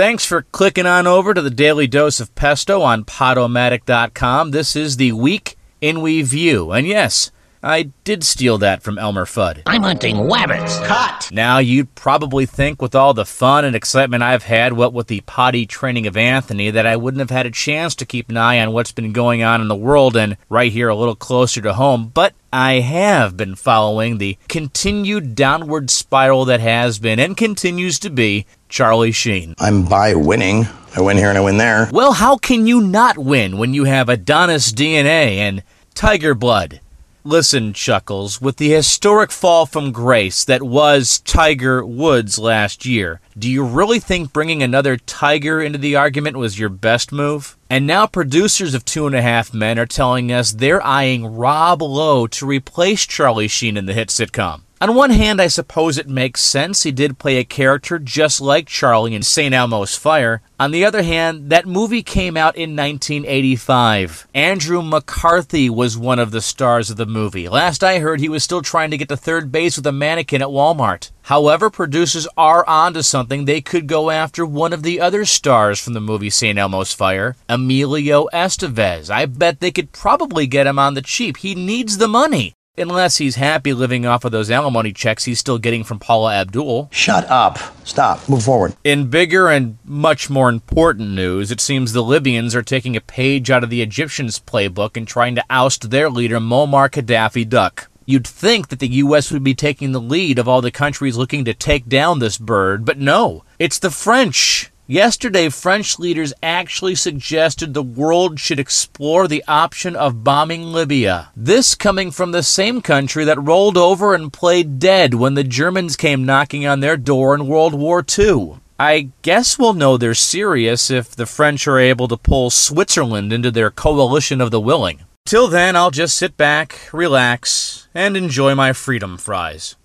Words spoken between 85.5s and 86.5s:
getting from Paula